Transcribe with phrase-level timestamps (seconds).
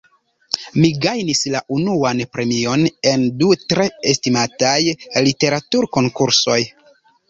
[0.77, 4.77] Mi gajnis la unuan premion en du tre estimataj
[5.31, 6.63] literaturkonkursoj.